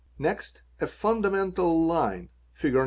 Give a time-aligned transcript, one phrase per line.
[0.17, 2.73] Next a fundamental line (Fig.